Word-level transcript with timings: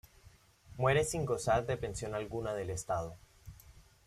Muere 0.77 1.03
sin 1.03 1.27
gozar 1.27 1.67
de 1.67 1.77
pensión 1.77 2.15
alguna 2.15 2.55
del 2.55 2.71
Estado. 2.71 3.17